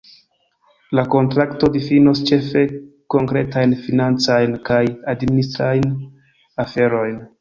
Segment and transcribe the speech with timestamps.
[0.99, 2.63] La kontrakto difinos ĉefe
[3.17, 4.83] konkretajn financajn kaj
[5.15, 5.89] administrajn
[6.65, 7.23] aferojn.